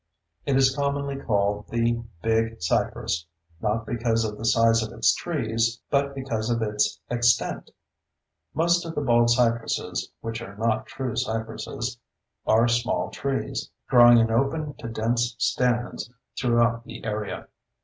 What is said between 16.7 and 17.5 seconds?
the area.